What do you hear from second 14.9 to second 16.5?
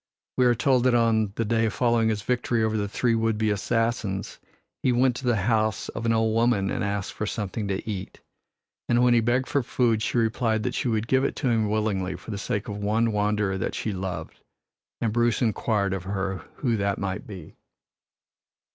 and Bruce inquired of her